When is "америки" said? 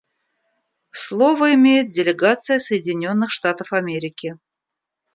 3.71-4.35